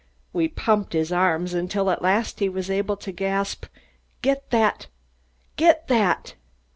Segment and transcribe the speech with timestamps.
[0.33, 3.67] We pumped his arms until at last he was able to gasp:
[4.23, 4.87] "Get that!
[5.57, 6.33] Get that